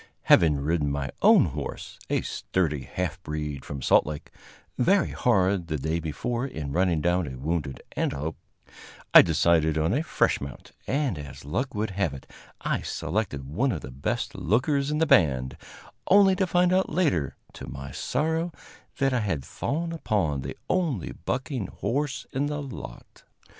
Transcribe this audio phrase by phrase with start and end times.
[0.23, 4.31] Having ridden my own horse, a sturdy half breed from Salt Lake,
[4.75, 8.35] very hard the day before in running down a wounded antelope,
[9.13, 12.25] I decided on a fresh mount; and, as luck would have it,
[12.61, 15.55] I selected one of the best lookers in the band,
[16.07, 18.51] only to find out later, to my sorrow,
[18.97, 23.21] that I had fallen upon the only bucking horse in the lot.